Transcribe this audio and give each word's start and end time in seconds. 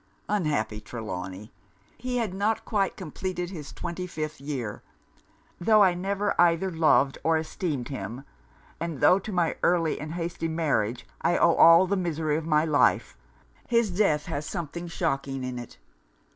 Unhappy 0.27 0.81
Trelawny! 0.81 1.51
he 1.95 2.17
had 2.17 2.33
not 2.33 2.65
quite 2.65 2.97
compleated 2.97 3.51
his 3.51 3.71
twenty 3.71 4.07
fifth 4.07 4.41
year. 4.41 4.81
Tho' 5.59 5.83
I 5.83 5.93
never 5.93 6.33
either 6.41 6.71
loved 6.71 7.19
or 7.23 7.37
esteemed 7.37 7.89
him, 7.89 8.23
and 8.79 8.99
tho' 8.99 9.19
to 9.19 9.31
my 9.31 9.57
early 9.61 9.99
and 9.99 10.13
hasty 10.13 10.47
marriage 10.47 11.05
I 11.21 11.37
owe 11.37 11.53
all 11.53 11.85
the 11.85 11.97
misery 11.97 12.35
of 12.35 12.47
my 12.47 12.65
life, 12.65 13.15
his 13.67 13.91
death 13.91 14.25
has 14.25 14.47
something 14.47 14.87
shocking 14.87 15.43
in 15.43 15.59
it. 15.59 15.77